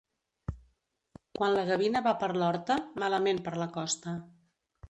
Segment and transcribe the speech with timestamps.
[1.39, 4.19] Quan la gavina va per l'horta, malament per la costa.